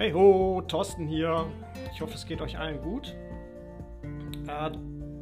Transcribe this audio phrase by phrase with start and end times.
[0.00, 1.44] Hey ho, Thorsten hier.
[1.92, 3.14] Ich hoffe, es geht euch allen gut.
[4.48, 4.70] Äh,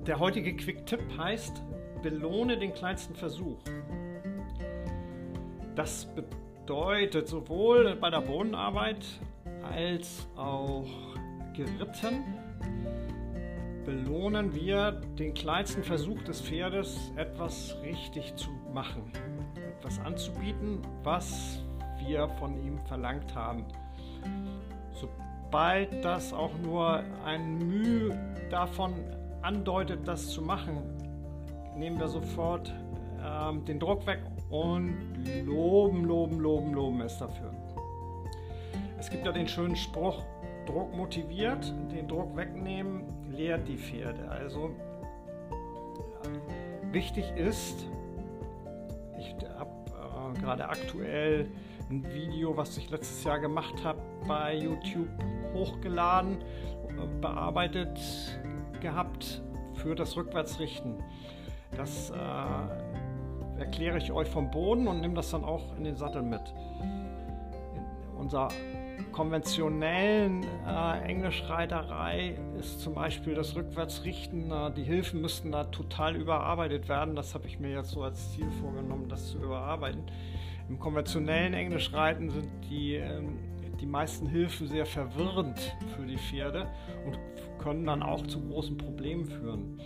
[0.06, 1.64] der heutige Quick-Tipp heißt,
[2.00, 3.58] belohne den kleinsten Versuch.
[5.74, 9.04] Das bedeutet sowohl bei der Bodenarbeit
[9.68, 10.86] als auch
[11.54, 12.22] geritten
[13.84, 19.10] belohnen wir den kleinsten Versuch des Pferdes, etwas richtig zu machen,
[19.76, 21.64] etwas anzubieten, was
[22.06, 23.64] wir von ihm verlangt haben.
[24.92, 28.18] Sobald das auch nur ein Mühe
[28.50, 28.94] davon
[29.42, 30.82] andeutet, das zu machen,
[31.76, 32.72] nehmen wir sofort
[33.24, 34.94] ähm, den Druck weg und
[35.44, 37.52] loben, loben, loben, loben es dafür.
[38.98, 40.24] Es gibt ja den schönen Spruch,
[40.66, 44.28] Druck motiviert, den Druck wegnehmen, lehrt die Pferde.
[44.28, 44.70] Also
[46.90, 47.86] wichtig ist,
[49.18, 49.70] ich habe
[50.36, 51.48] äh, gerade aktuell
[51.90, 55.08] ein Video, was ich letztes Jahr gemacht habe, bei YouTube
[55.52, 56.38] hochgeladen,
[57.20, 57.98] bearbeitet
[58.80, 59.42] gehabt
[59.74, 61.02] für das Rückwärtsrichten.
[61.76, 66.22] Das äh, erkläre ich euch vom Boden und nehme das dann auch in den Sattel
[66.22, 66.42] mit.
[66.80, 68.48] In unser
[69.12, 76.88] konventionellen äh, Englischreiterei ist zum Beispiel das Rückwärtsrichten, äh, die Hilfen müssten da total überarbeitet
[76.88, 77.14] werden.
[77.14, 80.02] Das habe ich mir jetzt so als Ziel vorgenommen, das zu überarbeiten.
[80.68, 83.38] Im konventionellen Englischreiten sind die, ähm,
[83.80, 86.68] die meisten Hilfen sehr verwirrend für die Pferde
[87.06, 87.18] und
[87.58, 89.80] können dann auch zu großen Problemen führen.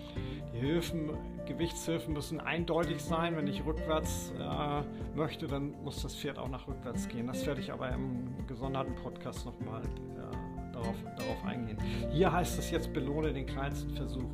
[0.54, 1.10] Die Hilfen,
[1.46, 3.36] Gewichtshilfen müssen eindeutig sein.
[3.36, 7.26] Wenn ich rückwärts äh, möchte, dann muss das Pferd auch nach rückwärts gehen.
[7.26, 11.78] Das werde ich aber im gesonderten Podcast nochmal äh, darauf, darauf eingehen.
[12.12, 14.30] Hier heißt es jetzt, belohne den kleinsten Versuch.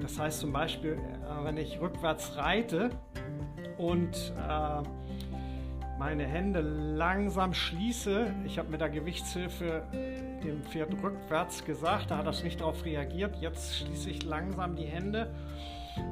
[0.00, 2.90] Das heißt zum Beispiel, äh, wenn ich rückwärts reite
[3.78, 4.82] und äh,
[6.06, 8.32] meine Hände langsam schließe.
[8.44, 9.82] Ich habe mit der Gewichtshilfe
[10.44, 13.34] dem Pferd rückwärts gesagt, da hat das nicht darauf reagiert.
[13.40, 15.34] Jetzt schließe ich langsam die Hände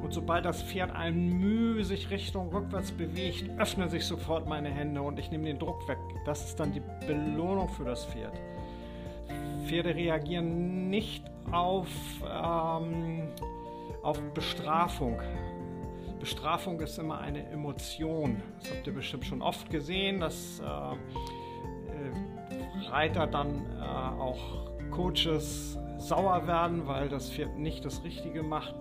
[0.03, 5.01] und sobald das Pferd ein Mühe sich Richtung rückwärts bewegt, öffnen sich sofort meine Hände
[5.01, 5.99] und ich nehme den Druck weg.
[6.25, 8.33] Das ist dann die Belohnung für das Pferd.
[9.65, 11.87] Pferde reagieren nicht auf,
[12.21, 13.29] ähm,
[14.03, 15.21] auf Bestrafung.
[16.19, 18.41] Bestrafung ist immer eine Emotion.
[18.59, 25.77] Das habt ihr bestimmt schon oft gesehen, dass äh, äh, Reiter dann äh, auch Coaches
[25.97, 28.75] sauer werden, weil das Pferd nicht das Richtige macht.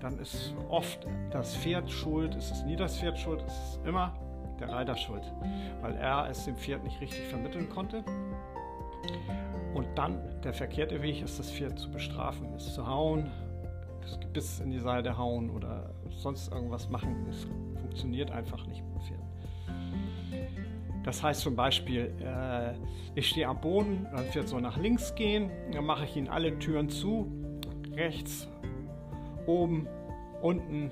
[0.00, 4.14] Dann ist oft das Pferd schuld, es ist nie das Pferd schuld, es ist immer
[4.60, 5.22] der Reiter schuld,
[5.80, 8.04] weil er es dem Pferd nicht richtig vermitteln konnte.
[9.74, 13.30] Und dann der verkehrte Weg ist, das Pferd zu bestrafen, es zu hauen,
[14.06, 17.26] das Gebiss in die Seite hauen oder sonst irgendwas machen.
[17.28, 17.46] Es
[17.80, 19.26] funktioniert einfach nicht mit Pferden.
[21.04, 22.74] Das heißt zum Beispiel, äh,
[23.14, 26.58] ich stehe am Boden, dann Pferd soll nach links gehen, dann mache ich ihn alle
[26.58, 27.30] Türen zu,
[27.92, 28.48] rechts,
[29.46, 29.86] oben,
[30.42, 30.90] unten,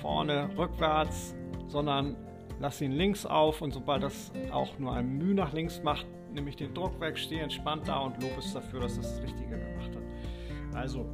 [0.00, 1.34] vorne, rückwärts,
[1.68, 2.16] sondern
[2.58, 6.48] lasse ihn links auf und sobald das auch nur ein Mühe nach links macht, nehme
[6.48, 9.58] ich den Druck weg, stehe entspannt da und lobe es dafür, dass es das Richtige
[9.58, 10.74] gemacht hat.
[10.74, 11.06] Also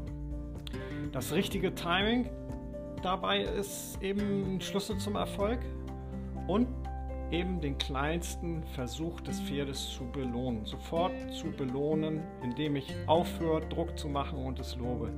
[1.13, 2.29] das richtige Timing
[3.03, 5.61] dabei ist eben ein Schlüssel zum Erfolg
[6.47, 6.69] und
[7.31, 10.65] eben den kleinsten Versuch des Pferdes zu belohnen.
[10.65, 15.13] Sofort zu belohnen, indem ich aufhöre, Druck zu machen und es lobe.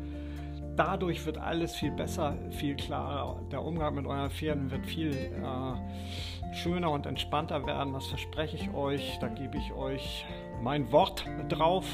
[0.77, 3.41] Dadurch wird alles viel besser, viel klarer.
[3.51, 7.93] Der Umgang mit euren Pferden wird viel äh, schöner und entspannter werden.
[7.93, 9.19] Das verspreche ich euch.
[9.21, 10.25] Da gebe ich euch
[10.63, 11.85] mein Wort drauf.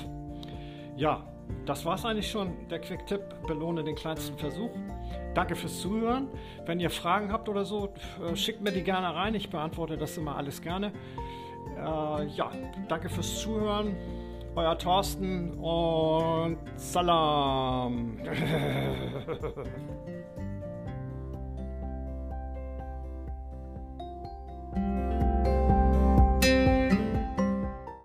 [0.97, 1.27] Ja,
[1.67, 3.23] das war es eigentlich schon, der Quick-Tipp.
[3.47, 4.71] Belohne den kleinsten Versuch.
[5.35, 6.29] Danke fürs Zuhören.
[6.67, 9.35] Wenn ihr Fragen habt oder so, äh, schickt mir die gerne rein.
[9.35, 10.93] Ich beantworte das immer alles gerne.
[11.77, 12.51] Äh, ja,
[12.89, 13.97] danke fürs Zuhören.
[14.55, 18.19] Euer Thorsten und Salam.